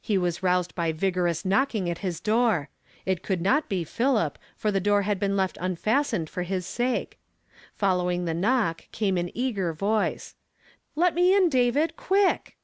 [0.00, 2.70] He was roused by vigorous knocking at his door;
[3.04, 7.18] it could not be Philip for the door had been left unfastened for liis sake.
[7.74, 10.34] Following the knock, came an eager voice:"
[10.94, 12.56] Let me in, David, quick